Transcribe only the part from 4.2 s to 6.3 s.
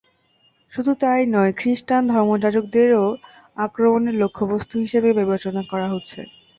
লক্ষ্যবস্তু হিসেবে বিবেচনা করা হচ্ছে।